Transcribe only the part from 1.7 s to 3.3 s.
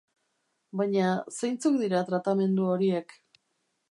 dira tratamendu horiek?